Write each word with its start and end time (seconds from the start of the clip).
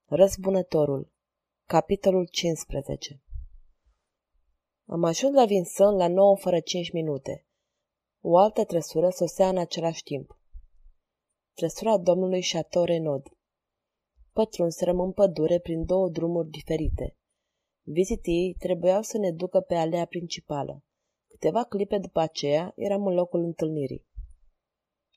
Răzbunătorul 0.04 1.12
Capitolul 1.64 2.28
15 2.30 3.22
Am 4.86 5.04
ajuns 5.04 5.34
la 5.34 5.44
Vincent 5.44 5.96
la 5.96 6.08
9 6.08 6.36
fără 6.36 6.60
5 6.60 6.92
minute. 6.92 7.46
O 8.20 8.36
altă 8.36 8.64
trăsură 8.64 9.08
sosea 9.08 9.48
în 9.48 9.58
același 9.58 10.02
timp 10.02 10.36
trăsura 11.56 11.98
domnului 11.98 12.42
Chateau 12.42 12.84
Renaud. 12.84 13.22
Pătrunserăm 14.32 15.00
în 15.00 15.12
pădure 15.12 15.58
prin 15.58 15.84
două 15.84 16.08
drumuri 16.08 16.48
diferite. 16.48 17.16
Vizitii 17.82 18.56
trebuiau 18.58 19.02
să 19.02 19.18
ne 19.18 19.30
ducă 19.30 19.60
pe 19.60 19.74
alea 19.74 20.04
principală. 20.04 20.84
Câteva 21.30 21.64
clipe 21.64 21.98
după 21.98 22.20
aceea 22.20 22.72
eram 22.76 23.06
în 23.06 23.14
locul 23.14 23.44
întâlnirii. 23.44 24.06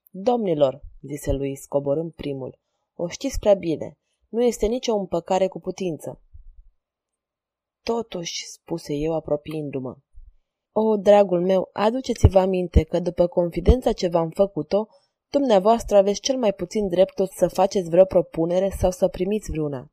Domnilor, 0.09 0.81
zise 1.01 1.31
lui, 1.31 1.55
scoborând 1.55 2.13
primul, 2.13 2.59
o 2.93 3.07
știți 3.07 3.39
prea 3.39 3.53
bine, 3.53 3.97
nu 4.27 4.43
este 4.43 4.65
nicio 4.65 4.95
împăcare 4.95 5.47
cu 5.47 5.59
putință. 5.59 6.21
Totuși, 7.83 8.45
spuse 8.45 8.93
eu 8.93 9.13
apropiindu-mă. 9.15 9.97
O, 10.71 10.95
dragul 10.95 11.41
meu, 11.41 11.69
aduceți-vă 11.73 12.39
aminte 12.39 12.83
că 12.83 12.99
după 12.99 13.27
confidența 13.27 13.91
ce 13.91 14.07
v-am 14.07 14.29
făcut-o, 14.29 14.87
Dumneavoastră 15.31 15.97
aveți 15.97 16.19
cel 16.19 16.37
mai 16.37 16.53
puțin 16.53 16.87
dreptul 16.87 17.27
să 17.27 17.47
faceți 17.47 17.89
vreo 17.89 18.05
propunere 18.05 18.69
sau 18.69 18.91
să 18.91 19.07
primiți 19.07 19.51
vreuna. 19.51 19.91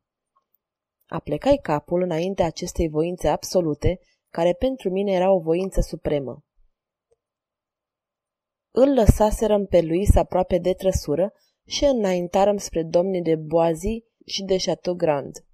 Aplecai 1.05 1.59
capul 1.61 2.01
înainte 2.01 2.43
acestei 2.43 2.89
voințe 2.89 3.27
absolute, 3.27 3.99
care 4.29 4.53
pentru 4.53 4.89
mine 4.89 5.11
era 5.11 5.31
o 5.31 5.39
voință 5.39 5.81
supremă. 5.81 6.43
Îl 8.71 8.93
lăsaserăm 8.93 9.65
pe 9.65 9.81
lui 9.81 10.07
aproape 10.15 10.57
de 10.57 10.73
trăsură 10.73 11.33
și 11.65 11.85
înaintarăm 11.85 12.57
spre 12.57 12.83
domnii 12.83 13.21
de 13.21 13.35
Boazi 13.35 14.03
și 14.25 14.43
de 14.43 14.55
Chateau 14.65 14.95
Grand. 14.95 15.45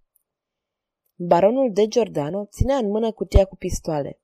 Baronul 1.16 1.72
de 1.74 1.88
Giordano 1.88 2.46
ținea 2.46 2.76
în 2.76 2.90
mână 2.90 3.12
cutia 3.12 3.46
cu 3.46 3.56
pistoale. 3.56 4.20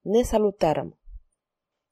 Ne 0.00 0.22
salutarăm. 0.22 0.98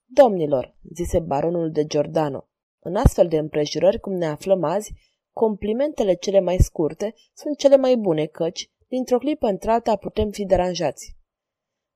Domnilor, 0.05 0.75
zise 0.93 1.19
baronul 1.19 1.71
de 1.71 1.85
Giordano, 1.85 2.47
în 2.85 2.95
astfel 2.95 3.27
de 3.27 3.37
împrejurări 3.37 3.99
cum 3.99 4.13
ne 4.13 4.25
aflăm 4.25 4.63
azi, 4.63 4.93
complimentele 5.33 6.13
cele 6.13 6.39
mai 6.39 6.57
scurte 6.57 7.13
sunt 7.33 7.57
cele 7.57 7.75
mai 7.75 7.95
bune, 7.95 8.25
căci, 8.25 8.69
dintr-o 8.87 9.17
clipă 9.17 9.47
într-alta, 9.47 9.95
putem 9.95 10.29
fi 10.29 10.45
deranjați. 10.45 11.15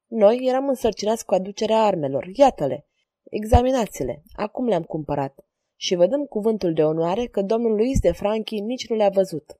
Noi 0.07 0.39
eram 0.41 0.67
însărcinați 0.67 1.25
cu 1.25 1.33
aducerea 1.33 1.83
armelor, 1.83 2.25
iată-le, 2.33 2.87
examinați-le, 3.23 4.23
acum 4.35 4.67
le-am 4.67 4.83
cumpărat 4.83 5.45
și 5.75 5.95
vă 5.95 6.07
dăm 6.07 6.25
cuvântul 6.25 6.73
de 6.73 6.83
onoare 6.83 7.25
că 7.25 7.41
domnul 7.41 7.75
Luis 7.75 7.99
de 7.99 8.11
Franchi 8.11 8.59
nici 8.59 8.87
nu 8.87 8.95
le-a 8.95 9.09
văzut. 9.09 9.59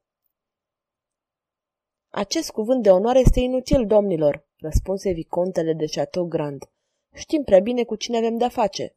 Acest 2.12 2.52
cuvânt 2.52 2.84
de 2.84 2.92
onoare 2.92 3.20
este 3.20 3.40
inutil, 3.40 3.86
domnilor, 3.86 4.48
răspunse 4.58 5.12
vicontele 5.12 5.74
de 5.74 5.86
Chateau 5.86 6.26
Grand. 6.26 6.70
Știm 7.14 7.44
prea 7.44 7.60
bine 7.60 7.84
cu 7.84 7.96
cine 7.96 8.18
avem 8.18 8.38
de-a 8.38 8.50
face. 8.50 8.96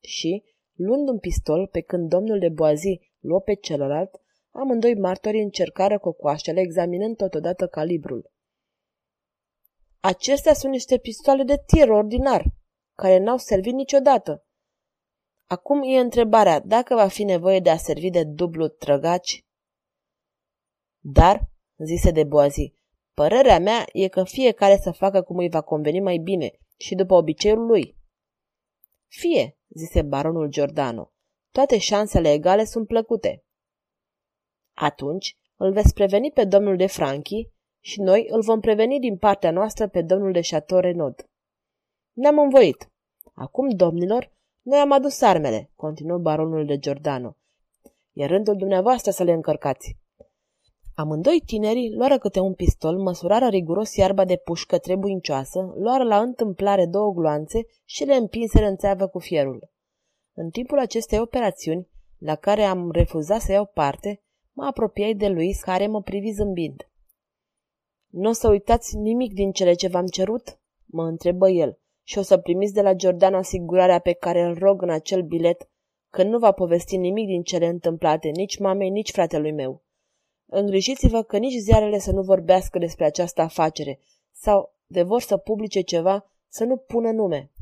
Și, 0.00 0.44
Luând 0.78 1.08
un 1.08 1.18
pistol, 1.18 1.66
pe 1.66 1.80
când 1.80 2.08
domnul 2.08 2.38
de 2.38 2.48
Boazi 2.48 3.00
luă 3.18 3.40
pe 3.40 3.54
celălalt, 3.54 4.20
amândoi 4.50 4.94
martorii 4.94 5.42
încercară 5.42 5.98
cocoașele, 5.98 6.60
examinând 6.60 7.16
totodată 7.16 7.66
calibrul. 7.66 8.30
Acestea 10.00 10.52
sunt 10.52 10.72
niște 10.72 10.98
pistoale 10.98 11.42
de 11.42 11.62
tir 11.66 11.88
ordinar, 11.88 12.44
care 12.94 13.18
n-au 13.18 13.36
servit 13.36 13.72
niciodată. 13.72 14.46
Acum 15.46 15.82
e 15.82 15.98
întrebarea 15.98 16.60
dacă 16.60 16.94
va 16.94 17.08
fi 17.08 17.24
nevoie 17.24 17.60
de 17.60 17.70
a 17.70 17.76
servi 17.76 18.10
de 18.10 18.24
dublu 18.24 18.68
trăgaci. 18.68 19.44
Dar, 20.98 21.50
zise 21.76 22.10
de 22.10 22.24
Boazi, 22.24 22.72
părerea 23.14 23.58
mea 23.58 23.84
e 23.92 24.08
că 24.08 24.24
fiecare 24.24 24.76
să 24.76 24.90
facă 24.90 25.22
cum 25.22 25.36
îi 25.36 25.48
va 25.48 25.60
conveni 25.60 26.00
mai 26.00 26.16
bine 26.16 26.58
și 26.76 26.94
după 26.94 27.14
obiceiul 27.14 27.66
lui. 27.66 27.96
Fie, 29.06 29.57
zise 29.68 30.02
baronul 30.02 30.48
Giordano. 30.48 31.12
Toate 31.50 31.78
șansele 31.78 32.32
egale 32.32 32.64
sunt 32.64 32.86
plăcute. 32.86 33.44
Atunci 34.74 35.36
îl 35.56 35.72
veți 35.72 35.94
preveni 35.94 36.30
pe 36.30 36.44
domnul 36.44 36.76
de 36.76 36.86
Franchi 36.86 37.48
și 37.80 38.00
noi 38.00 38.26
îl 38.30 38.42
vom 38.42 38.60
preveni 38.60 39.00
din 39.00 39.16
partea 39.16 39.50
noastră 39.50 39.88
pe 39.88 40.02
domnul 40.02 40.32
de 40.32 40.40
Chateau 40.40 40.80
Renaud. 40.80 41.28
Ne-am 42.12 42.38
învoit. 42.38 42.90
Acum, 43.34 43.68
domnilor, 43.68 44.30
noi 44.62 44.78
am 44.78 44.92
adus 44.92 45.20
armele, 45.20 45.70
continuă 45.76 46.18
baronul 46.18 46.66
de 46.66 46.78
Giordano. 46.78 47.36
E 48.12 48.26
rândul 48.26 48.56
dumneavoastră 48.56 49.10
să 49.10 49.22
le 49.22 49.32
încărcați. 49.32 49.96
Amândoi 51.00 51.42
tinerii 51.46 51.94
luară 51.94 52.18
câte 52.18 52.40
un 52.40 52.54
pistol, 52.54 52.98
măsurară 52.98 53.46
riguros 53.46 53.96
iarba 53.96 54.24
de 54.24 54.36
pușcă 54.36 54.78
trebuincioasă, 54.78 55.74
luară 55.76 56.04
la 56.04 56.20
întâmplare 56.20 56.86
două 56.86 57.12
gloanțe 57.12 57.66
și 57.84 58.04
le 58.04 58.14
împinseră 58.14 58.66
în 58.66 58.76
țeavă 58.76 59.06
cu 59.06 59.18
fierul. 59.18 59.70
În 60.34 60.50
timpul 60.50 60.78
acestei 60.78 61.20
operațiuni, 61.20 61.88
la 62.18 62.34
care 62.34 62.62
am 62.62 62.90
refuzat 62.90 63.40
să 63.40 63.52
iau 63.52 63.66
parte, 63.66 64.22
mă 64.52 64.64
apropiai 64.64 65.14
de 65.14 65.28
Luis, 65.28 65.60
care 65.60 65.86
mă 65.86 66.02
privi 66.02 66.30
zâmbind. 66.30 66.90
Nu 68.10 68.28
o 68.28 68.32
să 68.32 68.48
uitați 68.48 68.96
nimic 68.96 69.32
din 69.32 69.52
cele 69.52 69.72
ce 69.72 69.88
v-am 69.88 70.06
cerut?" 70.06 70.60
mă 70.84 71.04
întrebă 71.04 71.50
el, 71.50 71.78
și 72.02 72.18
o 72.18 72.22
să 72.22 72.38
primiți 72.38 72.74
de 72.74 72.82
la 72.82 72.94
Giordano 72.94 73.36
asigurarea 73.36 73.98
pe 73.98 74.12
care 74.12 74.42
îl 74.42 74.54
rog 74.58 74.82
în 74.82 74.90
acel 74.90 75.22
bilet 75.22 75.68
că 76.10 76.22
nu 76.22 76.38
va 76.38 76.52
povesti 76.52 76.96
nimic 76.96 77.26
din 77.26 77.42
cele 77.42 77.66
întâmplate, 77.66 78.28
nici 78.28 78.58
mamei, 78.58 78.90
nici 78.90 79.10
fratelui 79.10 79.52
meu. 79.52 79.86
Îngrijiți-vă 80.50 81.22
că 81.22 81.38
nici 81.38 81.60
ziarele 81.60 81.98
să 81.98 82.12
nu 82.12 82.22
vorbească 82.22 82.78
despre 82.78 83.04
această 83.04 83.40
afacere 83.40 84.00
sau, 84.32 84.74
de 84.86 85.02
vor 85.02 85.20
să 85.20 85.36
publice 85.36 85.80
ceva, 85.80 86.30
să 86.48 86.64
nu 86.64 86.76
pună 86.76 87.10
nume. 87.10 87.52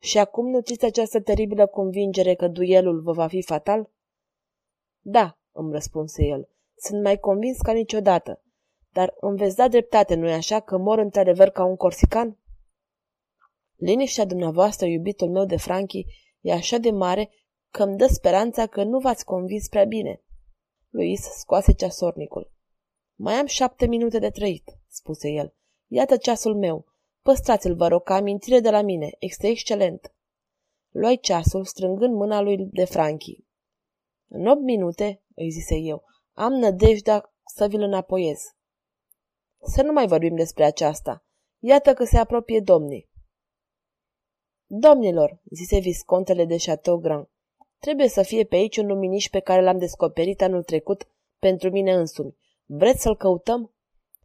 Și 0.00 0.18
acum 0.18 0.50
nutriți 0.50 0.84
această 0.84 1.20
teribilă 1.20 1.66
convingere 1.66 2.34
că 2.34 2.48
duelul 2.48 3.02
vă 3.02 3.12
va 3.12 3.26
fi 3.26 3.42
fatal? 3.42 3.90
Da, 5.00 5.38
îmi 5.52 5.72
răspunse 5.72 6.24
el, 6.24 6.48
sunt 6.76 7.02
mai 7.02 7.18
convins 7.18 7.60
ca 7.60 7.72
niciodată. 7.72 8.42
Dar 8.92 9.14
îmi 9.20 9.36
veți 9.36 9.56
da 9.56 9.68
dreptate, 9.68 10.14
nu-i 10.14 10.32
așa, 10.32 10.60
că 10.60 10.78
mor 10.78 10.98
într-adevăr 10.98 11.48
ca 11.48 11.64
un 11.64 11.76
corsican? 11.76 12.38
Liniștea 13.76 14.24
dumneavoastră, 14.24 14.86
iubitul 14.86 15.30
meu 15.30 15.44
de 15.44 15.56
Franchi, 15.56 16.04
e 16.40 16.52
așa 16.52 16.76
de 16.76 16.90
mare 16.90 17.30
că 17.70 17.82
îmi 17.82 17.96
dă 17.96 18.06
speranța 18.06 18.66
că 18.66 18.84
nu 18.84 18.98
v-ați 18.98 19.24
convins 19.24 19.68
prea 19.68 19.84
bine. 19.84 20.22
Luis 20.94 21.20
scoase 21.20 21.72
ceasornicul. 21.72 22.52
Mai 23.14 23.34
am 23.34 23.46
șapte 23.46 23.86
minute 23.86 24.18
de 24.18 24.30
trăit, 24.30 24.78
spuse 24.88 25.28
el. 25.28 25.54
Iată 25.86 26.16
ceasul 26.16 26.56
meu. 26.56 26.86
Păstrați-l, 27.22 27.76
vă 27.76 27.88
rog, 27.88 28.02
ca 28.02 28.14
amintire 28.14 28.60
de 28.60 28.70
la 28.70 28.82
mine. 28.82 29.16
Este 29.18 29.46
excelent. 29.46 30.14
Luai 30.88 31.16
ceasul, 31.16 31.64
strângând 31.64 32.14
mâna 32.14 32.40
lui 32.40 32.56
de 32.56 32.84
Franchi. 32.84 33.44
În 34.28 34.46
opt 34.46 34.60
minute, 34.60 35.22
îi 35.34 35.50
zise 35.50 35.76
eu, 35.76 36.04
am 36.32 36.52
nădejdea 36.52 37.34
să 37.54 37.66
vi-l 37.66 37.82
înapoiez. 37.82 38.40
Să 39.60 39.82
nu 39.82 39.92
mai 39.92 40.06
vorbim 40.06 40.34
despre 40.34 40.64
aceasta. 40.64 41.24
Iată 41.58 41.94
că 41.94 42.04
se 42.04 42.18
apropie 42.18 42.60
domnii. 42.60 43.10
Domnilor, 44.66 45.42
zise 45.50 45.78
viscontele 45.78 46.44
de 46.44 46.56
Chateau 46.56 46.96
Grand, 46.96 47.28
Trebuie 47.84 48.08
să 48.08 48.22
fie 48.22 48.44
pe 48.44 48.56
aici 48.56 48.76
un 48.76 48.86
luminiș 48.86 49.28
pe 49.28 49.40
care 49.40 49.62
l-am 49.62 49.78
descoperit 49.78 50.42
anul 50.42 50.62
trecut 50.62 51.08
pentru 51.38 51.70
mine 51.70 51.94
însumi. 51.94 52.36
Vreți 52.64 53.02
să-l 53.02 53.16
căutăm? 53.16 53.74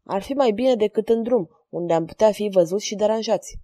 Ar 0.04 0.22
fi 0.22 0.34
mai 0.34 0.52
bine 0.52 0.76
decât 0.76 1.10
în 1.10 1.24
drum, 1.24 1.50
unde 1.70 1.94
am 1.94 2.06
putea 2.06 2.32
fi 2.32 2.50
văzuți 2.52 2.86
și 2.86 2.96
deranjați. 2.96 3.60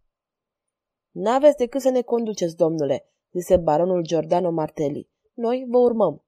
N-aveți 1.12 1.58
decât 1.58 1.82
să 1.82 1.90
ne 1.90 2.02
conduceți, 2.02 2.56
domnule, 2.56 3.06
zise 3.32 3.58
baronul 3.58 4.04
Giordano 4.04 4.52
Martelli. 4.52 5.10
Noi 5.34 5.66
vă 5.68 5.78
urmăm. 5.78 6.24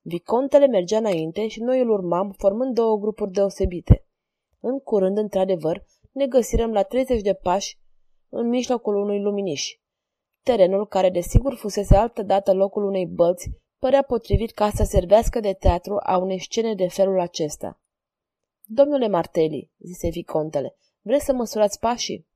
Vicontele 0.00 0.66
mergea 0.66 0.98
înainte 0.98 1.48
și 1.48 1.60
noi 1.60 1.80
îl 1.80 1.90
urmam, 1.90 2.34
formând 2.38 2.74
două 2.74 2.98
grupuri 2.98 3.30
deosebite. 3.30 4.06
În 4.60 4.78
curând, 4.78 5.18
într-adevăr, 5.18 5.84
ne 6.12 6.26
găsirăm 6.26 6.72
la 6.72 6.82
30 6.82 7.22
de 7.22 7.34
pași 7.34 7.78
în 8.28 8.48
mijlocul 8.48 8.96
unui 8.96 9.20
luminiș. 9.20 9.79
Terenul, 10.42 10.86
care 10.86 11.10
desigur 11.10 11.54
fusese 11.54 11.96
altădată 11.96 12.52
locul 12.52 12.84
unei 12.84 13.06
bălți, 13.06 13.50
părea 13.78 14.02
potrivit 14.02 14.50
ca 14.50 14.70
să 14.70 14.82
servească 14.82 15.40
de 15.40 15.52
teatru 15.52 15.96
a 16.02 16.16
unei 16.16 16.40
scene 16.40 16.74
de 16.74 16.88
felul 16.88 17.20
acesta. 17.20 17.80
Domnule 18.64 19.08
Martelli, 19.08 19.70
zise 19.78 20.08
vicontele, 20.08 20.76
vreți 21.00 21.24
să 21.24 21.32
măsurați 21.32 21.78
pașii? 21.78 22.28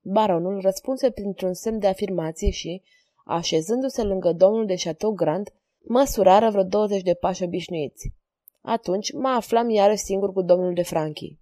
Baronul 0.00 0.60
răspunse 0.60 1.10
printr-un 1.10 1.54
semn 1.54 1.78
de 1.78 1.86
afirmație 1.86 2.50
și, 2.50 2.82
așezându-se 3.24 4.02
lângă 4.02 4.32
domnul 4.32 4.66
de 4.66 4.74
Chateau 4.74 5.12
Grand, 5.12 5.52
Măsurară 5.88 6.50
vreo 6.50 6.62
20 6.62 7.02
de 7.02 7.14
pași 7.14 7.42
obișnuiți. 7.42 8.12
Atunci 8.60 9.12
mă 9.12 9.28
aflam 9.28 9.70
iarăși 9.70 10.02
singur 10.02 10.32
cu 10.32 10.42
domnul 10.42 10.74
de 10.74 10.82
Franchi. 10.82 11.38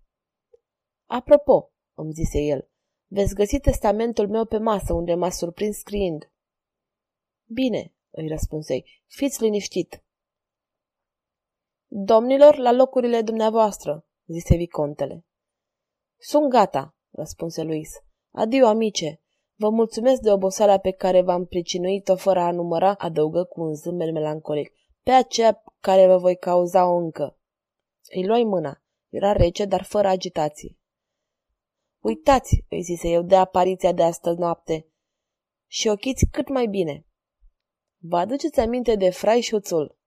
Apropo, 1.07 1.71
îmi 1.95 2.13
zise 2.13 2.39
el, 2.39 2.69
veți 3.07 3.35
găsi 3.35 3.59
testamentul 3.59 4.29
meu 4.29 4.45
pe 4.45 4.59
masă 4.59 4.93
unde 4.93 5.15
m-a 5.15 5.31
surprins 5.31 5.77
scriind. 5.77 6.31
Bine, 7.45 7.95
îi 8.11 8.29
răspunsei, 8.29 9.03
fiți 9.07 9.43
liniștit. 9.43 10.05
Domnilor, 11.87 12.57
la 12.57 12.73
locurile 12.73 13.23
dumneavoastră, 13.23 14.07
zise 14.27 14.57
vicontele. 14.57 15.25
Sunt 16.19 16.51
gata, 16.51 16.97
răspunse 17.11 17.63
Luis. 17.63 17.91
Adio, 18.31 18.67
amice. 18.67 19.21
Vă 19.59 19.71
mulțumesc 19.71 20.21
de 20.21 20.33
oboseala 20.33 20.79
pe 20.79 20.91
care 20.91 21.23
v-am 21.23 21.47
pricinuit-o 21.47 22.17
fără 22.17 22.41
a 22.41 22.51
număra, 22.51 22.95
adăugă 22.95 23.45
cu 23.45 23.61
un 23.61 23.75
zâmbet 23.75 24.13
melancolic, 24.13 24.73
pe 25.03 25.11
aceea 25.11 25.63
care 25.81 26.07
vă 26.07 26.17
voi 26.17 26.37
cauza-o 26.37 26.97
încă. 26.97 27.39
Îi 28.15 28.27
luai 28.27 28.45
mâna. 28.45 28.83
Era 29.09 29.33
rece, 29.33 29.65
dar 29.65 29.83
fără 29.83 30.09
agitație. 30.09 30.79
Uitați, 32.07 32.65
îi 32.69 32.83
zise 32.83 33.09
eu, 33.09 33.23
de 33.23 33.37
apariția 33.37 33.93
de 33.93 34.03
astăzi 34.03 34.39
noapte. 34.39 34.87
Și 35.67 35.89
ochiți 35.89 36.27
cât 36.31 36.49
mai 36.49 36.67
bine. 36.67 37.07
Vă 37.99 38.17
aduceți 38.17 38.61
aminte 38.61 38.95
de 38.95 39.11
frai 39.11 39.41
șuțul? 39.41 39.99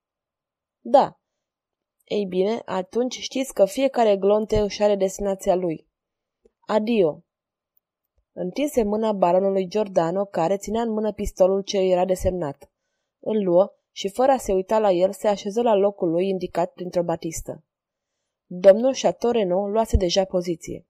Da. 0.79 1.19
Ei 2.03 2.25
bine, 2.25 2.61
atunci 2.65 3.19
știți 3.19 3.53
că 3.53 3.65
fiecare 3.65 4.17
glonte 4.17 4.59
își 4.59 4.83
are 4.83 4.95
destinația 4.95 5.55
lui. 5.55 5.87
Adio. 6.59 7.23
Întinse 8.31 8.83
mâna 8.83 9.11
baronului 9.11 9.67
Giordano, 9.67 10.25
care 10.25 10.57
ținea 10.57 10.81
în 10.81 10.91
mână 10.91 11.13
pistolul 11.13 11.61
ce 11.61 11.77
era 11.77 12.05
desemnat. 12.05 12.71
Îl 13.19 13.43
luă 13.43 13.71
și, 13.91 14.09
fără 14.09 14.31
a 14.31 14.37
se 14.37 14.53
uita 14.53 14.79
la 14.79 14.91
el, 14.91 15.11
se 15.11 15.27
așeză 15.27 15.61
la 15.61 15.75
locul 15.75 16.09
lui 16.09 16.27
indicat 16.27 16.73
printr-o 16.73 17.03
batistă. 17.03 17.63
Domnul 18.45 18.93
Chateau 19.01 19.31
Renaud 19.31 19.71
luase 19.71 19.97
deja 19.97 20.25
poziție. 20.25 20.88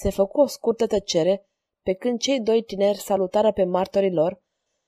Se 0.00 0.10
făcu 0.10 0.40
o 0.40 0.46
scurtă 0.46 0.86
tăcere, 0.86 1.46
pe 1.82 1.92
când 1.92 2.18
cei 2.18 2.40
doi 2.40 2.62
tineri 2.62 2.98
salutară 2.98 3.52
pe 3.52 3.64
martorii 3.64 4.12
lor, 4.12 4.42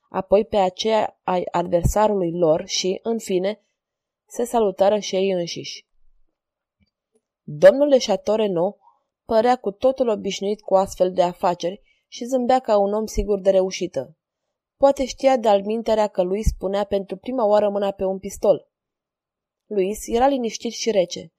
apoi 0.08 0.44
pe 0.44 0.56
aceea 0.56 1.20
ai 1.22 1.42
adversarului 1.50 2.38
lor 2.38 2.66
și, 2.66 2.98
în 3.02 3.18
fine, 3.18 3.64
se 4.26 4.44
salutară 4.44 4.98
și 4.98 5.14
ei 5.14 5.30
înșiși. 5.30 5.86
Domnul 7.42 7.88
de 7.88 7.98
Chateau 7.98 8.36
Renaud 8.36 8.74
părea 9.24 9.56
cu 9.56 9.70
totul 9.70 10.08
obișnuit 10.08 10.60
cu 10.60 10.74
astfel 10.74 11.12
de 11.12 11.22
afaceri 11.22 12.04
și 12.08 12.24
zâmbea 12.24 12.58
ca 12.58 12.78
un 12.78 12.92
om 12.92 13.06
sigur 13.06 13.40
de 13.40 13.50
reușită. 13.50 14.16
Poate 14.76 15.04
știa 15.04 15.36
de-al 15.36 15.64
minterea 15.64 16.06
că 16.06 16.22
lui 16.22 16.42
spunea 16.42 16.84
pentru 16.84 17.16
prima 17.16 17.46
oară 17.46 17.68
mâna 17.68 17.90
pe 17.90 18.04
un 18.04 18.18
pistol. 18.18 18.68
Luis 19.66 20.06
era 20.06 20.26
liniștit 20.26 20.72
și 20.72 20.90
rece. 20.90 21.32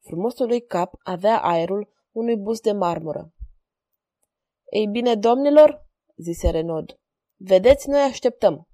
Frumosul 0.00 0.46
lui 0.46 0.60
cap 0.60 0.94
avea 1.02 1.40
aerul 1.40 1.94
unui 2.16 2.36
bus 2.36 2.60
de 2.60 2.72
marmură. 2.72 3.32
Ei 4.70 4.86
bine, 4.86 5.14
domnilor, 5.14 5.86
zise 6.16 6.50
Renaud, 6.50 6.98
vedeți, 7.36 7.88
noi 7.88 8.00
așteptăm. 8.00 8.68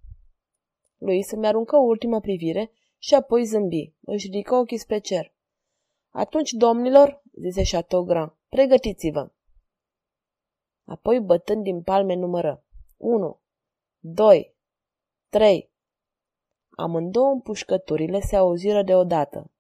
Luis 0.97 1.31
îmi 1.31 1.47
aruncă 1.47 1.77
o 1.77 1.83
ultimă 1.83 2.21
privire 2.21 2.71
și 2.99 3.15
apoi 3.15 3.45
zâmbi, 3.45 3.95
își 4.01 4.27
ridică 4.27 4.55
ochii 4.55 4.79
spre 4.79 4.99
cer. 4.99 5.35
Atunci, 6.11 6.51
domnilor, 6.53 7.23
zise 7.33 7.63
Chateaugrand, 7.71 8.33
pregătiți-vă. 8.49 9.31
Apoi, 10.85 11.21
bătând 11.21 11.63
din 11.63 11.83
palme, 11.83 12.15
numără. 12.15 12.65
1, 12.97 13.41
2, 13.99 14.57
3. 15.29 15.71
Amândouă 16.71 17.31
împușcăturile 17.33 18.21
se 18.21 18.37
auziră 18.37 18.83
deodată. 18.83 19.51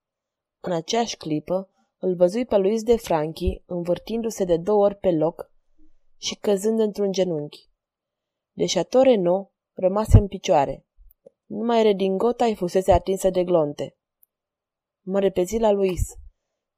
În 0.60 0.72
aceeași 0.72 1.16
clipă, 1.16 1.71
îl 2.04 2.14
văzui 2.14 2.44
pe 2.44 2.56
Luis 2.56 2.82
de 2.82 2.96
Franchi 2.96 3.62
învârtindu-se 3.66 4.44
de 4.44 4.56
două 4.56 4.84
ori 4.84 4.96
pe 4.96 5.10
loc 5.10 5.50
și 6.16 6.36
căzând 6.36 6.78
într-un 6.78 7.12
genunchi. 7.12 7.70
De 8.52 8.64
Chateau 8.64 9.02
Renaud 9.02 9.48
rămase 9.72 10.18
în 10.18 10.26
picioare. 10.28 10.86
Numai 11.46 11.82
redingota 11.82 12.44
îi 12.44 12.54
fusese 12.54 12.92
atinsă 12.92 13.30
de 13.30 13.44
glonte. 13.44 13.96
Mă 15.00 15.20
repezi 15.20 15.58
la 15.58 15.70
Luis. 15.70 16.02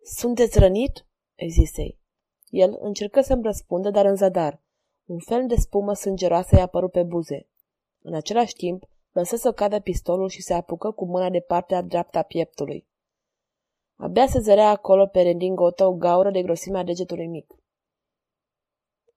Sunteți 0.02 0.58
rănit?" 0.58 1.06
îi 1.38 1.50
zisei. 1.50 2.00
El 2.48 2.76
încercă 2.80 3.20
să-mi 3.20 3.42
răspundă, 3.42 3.90
dar 3.90 4.04
în 4.04 4.16
zadar. 4.16 4.62
Un 5.04 5.18
fel 5.18 5.46
de 5.46 5.54
spumă 5.54 5.94
sângeroasă 5.94 6.56
i-a 6.56 6.62
apărut 6.62 6.90
pe 6.90 7.02
buze. 7.02 7.48
În 8.02 8.14
același 8.14 8.54
timp, 8.54 8.84
lăsă 9.12 9.36
să 9.36 9.52
cadă 9.52 9.80
pistolul 9.80 10.28
și 10.28 10.42
se 10.42 10.54
apucă 10.54 10.90
cu 10.90 11.06
mâna 11.06 11.30
de 11.30 11.40
partea 11.40 11.82
dreaptă 11.82 12.18
a 12.18 12.22
pieptului. 12.22 12.86
Abia 13.96 14.26
se 14.26 14.40
zărea 14.40 14.68
acolo 14.68 15.06
pe 15.06 15.22
rendingotă 15.22 15.84
o 15.84 15.92
gaură 15.92 16.30
de 16.30 16.42
grosimea 16.42 16.82
degetului 16.82 17.26
mic. 17.26 17.54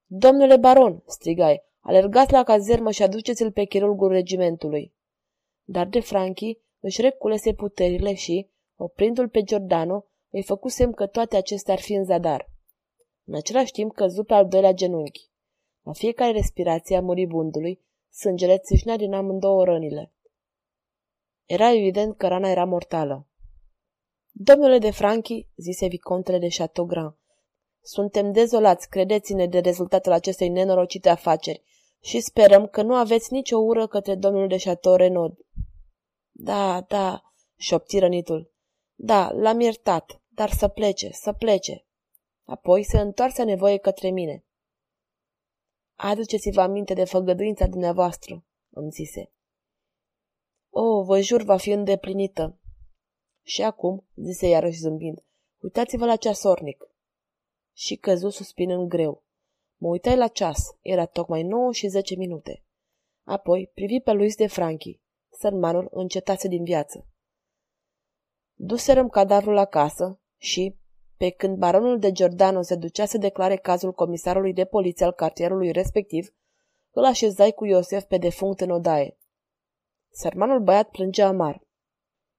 Domnule 0.06 0.58
baron, 0.58 1.04
strigai, 1.06 1.64
alergați 1.80 2.32
la 2.32 2.44
cazermă 2.44 2.92
și 2.92 3.04
aduceți-l 3.04 3.52
pe 3.52 3.64
chirurgul 3.64 4.10
regimentului. 4.10 4.94
Dar 5.64 5.88
de 5.88 6.00
Franchi 6.00 6.58
își 6.80 7.02
reculese 7.02 7.54
puterile 7.54 8.14
și, 8.14 8.50
oprindu-l 8.76 9.30
pe 9.30 9.44
Giordano, 9.44 10.06
îi 10.30 10.44
făcu 10.44 10.68
semn 10.68 10.92
că 10.92 11.08
toate 11.08 11.36
acestea 11.36 11.74
ar 11.74 11.80
fi 11.80 11.94
în 11.94 12.04
zadar. 12.06 12.50
În 13.26 13.36
același 13.36 13.72
timp 13.72 13.94
căzu 13.94 14.24
pe 14.24 14.34
al 14.34 14.48
doilea 14.48 14.72
genunchi. 14.72 15.30
La 15.82 15.94
fiecare 15.94 16.32
respirație 16.32 16.98
a 16.98 17.02
muribundului, 17.02 17.82
sângele 18.10 18.58
țâșnea 18.58 18.96
din 18.96 19.14
amândouă 19.14 19.64
rănile. 19.64 20.14
Era 21.46 21.74
evident 21.74 22.18
că 22.18 22.28
rana 22.28 22.50
era 22.50 22.66
mortală. 22.66 23.27
Domnule 24.40 24.78
de 24.78 24.92
Franchi, 24.92 25.48
zise 25.56 25.88
vicontele 25.88 26.40
de 26.40 26.48
Chateaugrand, 26.48 27.18
suntem 27.82 28.32
dezolați, 28.32 28.90
credeți-ne, 28.90 29.48
de 29.48 29.60
rezultatul 29.60 30.12
acestei 30.12 30.50
nenorocite 30.50 31.10
afaceri 31.10 31.64
și 32.02 32.20
sperăm 32.20 32.68
că 32.68 32.82
nu 32.82 32.96
aveți 32.96 33.34
nicio 33.34 33.58
ură 33.58 33.88
către 33.88 34.16
domnul 34.16 34.48
de 34.48 34.58
Chateau 34.58 34.96
Renaud. 34.96 35.38
Da, 36.32 36.82
da, 36.82 37.22
șopti 37.56 38.00
rănitul. 38.00 38.54
Da, 38.96 39.32
l-am 39.32 39.60
iertat, 39.60 40.22
dar 40.28 40.50
să 40.50 40.68
plece, 40.68 41.12
să 41.12 41.34
plece. 41.34 41.86
Apoi 42.44 42.84
se 42.84 43.00
întoarse 43.00 43.44
nevoie 43.44 43.78
către 43.78 44.10
mine. 44.10 44.46
Aduceți-vă 45.96 46.62
aminte 46.62 46.94
de 46.94 47.04
făgăduința 47.04 47.68
dumneavoastră, 47.68 48.46
îmi 48.70 48.92
zise. 48.92 49.32
O, 50.70 51.04
vă 51.04 51.20
jur, 51.20 51.42
va 51.42 51.58
fi 51.58 51.70
îndeplinită. 51.70 52.57
Și 53.48 53.64
acum, 53.64 54.08
zise 54.16 54.48
iarăși 54.48 54.80
zâmbind, 54.80 55.24
uitați-vă 55.60 56.06
la 56.06 56.16
ceasornic. 56.16 56.90
Și 57.74 57.96
căzu 57.96 58.30
suspinând 58.30 58.88
greu. 58.88 59.24
Mă 59.78 59.88
uitai 59.88 60.18
la 60.18 60.28
ceas, 60.28 60.76
era 60.82 61.06
tocmai 61.06 61.44
nouă 61.44 61.72
și 61.72 61.88
zece 61.88 62.16
minute. 62.16 62.64
Apoi 63.24 63.72
privi 63.74 64.00
pe 64.00 64.12
Luis 64.12 64.36
de 64.36 64.48
Franchi. 64.48 65.00
Sărmanul 65.30 65.88
încetase 65.92 66.48
din 66.48 66.64
viață. 66.64 67.08
Duserăm 68.54 69.10
cadavrul 69.10 69.54
la 69.54 69.66
casă 69.66 70.20
și, 70.38 70.78
pe 71.18 71.30
când 71.30 71.58
baronul 71.58 72.00
de 72.00 72.12
Giordano 72.12 72.62
se 72.62 72.76
ducea 72.76 73.06
să 73.06 73.18
declare 73.18 73.56
cazul 73.56 73.94
comisarului 73.94 74.54
de 74.54 74.66
poliție 74.66 75.06
al 75.06 75.12
cartierului 75.12 75.72
respectiv, 75.72 76.34
îl 76.92 77.06
așezai 77.06 77.52
cu 77.52 77.66
Iosef 77.66 78.04
pe 78.04 78.18
defunct 78.18 78.60
în 78.60 78.70
odaie. 78.70 79.18
Sărmanul 80.10 80.60
băiat 80.60 80.90
plângea 80.90 81.28
amar. 81.28 81.67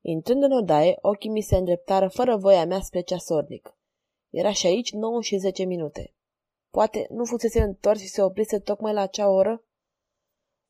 Intrând 0.00 0.42
în 0.42 0.52
odaie, 0.52 0.98
ochii 1.00 1.30
mi 1.30 1.40
se 1.40 1.56
îndreptară 1.56 2.08
fără 2.08 2.36
voia 2.36 2.66
mea 2.66 2.80
spre 2.80 3.00
ceasornic. 3.00 3.76
Era 4.30 4.52
și 4.52 4.66
aici 4.66 4.92
nouă 4.92 5.22
și 5.22 5.36
zece 5.36 5.64
minute. 5.64 6.14
Poate 6.70 7.06
nu 7.10 7.24
fusese 7.24 7.60
întors 7.60 8.00
și 8.00 8.08
se 8.08 8.22
oprise 8.22 8.58
tocmai 8.58 8.92
la 8.92 9.00
acea 9.00 9.30
oră? 9.30 9.62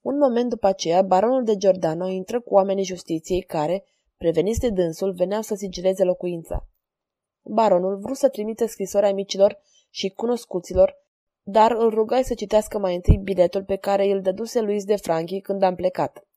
Un 0.00 0.18
moment 0.18 0.49
după 0.49 0.66
aceea, 0.66 1.02
baronul 1.02 1.44
de 1.44 1.56
Giordano 1.56 2.06
intră 2.06 2.40
cu 2.40 2.54
oamenii 2.54 2.85
justiției 2.85 3.40
care, 3.40 3.85
preveniți 4.16 4.61
de 4.61 4.70
dânsul, 4.70 5.12
veneau 5.12 5.42
să 5.42 5.54
sigileze 5.54 6.04
locuința. 6.04 6.68
Baronul 7.42 7.99
vrut 7.99 8.16
să 8.16 8.28
trimite 8.28 8.66
scrisoarea 8.66 9.12
micilor 9.12 9.61
și 9.90 10.08
cunoscuților, 10.08 10.97
dar 11.42 11.70
îl 11.70 11.90
rugai 11.90 12.25
să 12.25 12.35
citească 12.35 12.78
mai 12.78 12.94
întâi 12.94 13.16
biletul 13.16 13.64
pe 13.64 13.76
care 13.76 14.11
îl 14.11 14.20
dăduse 14.20 14.61
Luis 14.61 14.85
de 14.85 14.97
Franchi 14.97 15.40
când 15.40 15.62
am 15.62 15.75
plecat. 15.75 16.27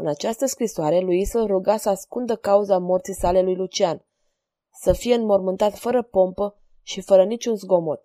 În 0.00 0.06
această 0.06 0.46
scrisoare, 0.46 1.00
Luis 1.00 1.32
îl 1.32 1.46
ruga 1.46 1.76
să 1.76 1.88
ascundă 1.88 2.36
cauza 2.36 2.78
morții 2.78 3.14
sale 3.14 3.42
lui 3.42 3.56
Lucian, 3.56 4.04
să 4.72 4.92
fie 4.92 5.14
înmormântat 5.14 5.78
fără 5.78 6.02
pompă 6.02 6.58
și 6.82 7.00
fără 7.00 7.24
niciun 7.24 7.56
zgomot. 7.56 8.02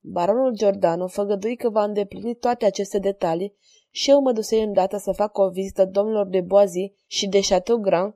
Baronul 0.00 0.54
Giordano 0.54 1.06
făgădui 1.06 1.56
că 1.56 1.70
va 1.70 1.82
îndeplini 1.82 2.34
toate 2.34 2.64
aceste 2.64 2.98
detalii 2.98 3.56
și 3.90 4.10
eu 4.10 4.20
mă 4.20 4.32
dusei 4.32 4.62
îndată 4.62 4.96
să 4.96 5.12
fac 5.12 5.38
o 5.38 5.48
vizită 5.48 5.84
domnilor 5.84 6.26
de 6.26 6.40
Boazi 6.40 6.94
și 7.06 7.28
de 7.28 7.40
Chateau 7.48 7.78
Grand 7.78 8.14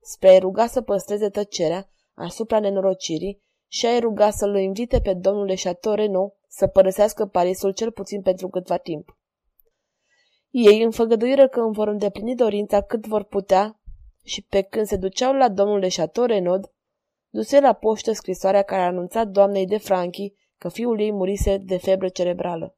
spre 0.00 0.28
a 0.28 0.38
ruga 0.38 0.66
să 0.66 0.80
păstreze 0.80 1.28
tăcerea 1.28 1.90
asupra 2.14 2.60
nenorocirii 2.60 3.42
și 3.66 3.86
a 3.86 3.98
ruga 3.98 4.30
să-l 4.30 4.56
invite 4.56 5.00
pe 5.00 5.14
domnul 5.14 5.46
de 5.46 5.54
Chateau 5.54 5.94
Renaud 5.94 6.32
să 6.48 6.66
părăsească 6.66 7.26
Parisul 7.26 7.72
cel 7.72 7.90
puțin 7.90 8.22
pentru 8.22 8.48
câtva 8.48 8.76
timp. 8.76 9.17
Ei 10.60 10.82
înfăgăduiră 10.82 11.48
că 11.48 11.60
îmi 11.60 11.74
vor 11.74 11.88
îndeplini 11.88 12.34
dorința 12.34 12.80
cât 12.80 13.06
vor 13.06 13.22
putea 13.22 13.80
și 14.24 14.42
pe 14.42 14.62
când 14.62 14.86
se 14.86 14.96
duceau 14.96 15.34
la 15.34 15.48
domnul 15.48 15.78
Leșator 15.78 16.28
Renod, 16.28 16.70
duse 17.28 17.60
la 17.60 17.72
poștă 17.72 18.12
scrisoarea 18.12 18.62
care 18.62 18.82
a 18.82 18.86
anunțat 18.86 19.28
doamnei 19.28 19.66
de 19.66 19.76
Franchi 19.76 20.32
că 20.58 20.68
fiul 20.68 21.00
ei 21.00 21.12
murise 21.12 21.56
de 21.56 21.76
febră 21.76 22.08
cerebrală. 22.08 22.77